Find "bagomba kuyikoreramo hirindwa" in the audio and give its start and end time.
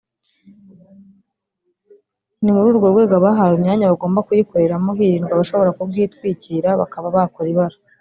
3.91-5.33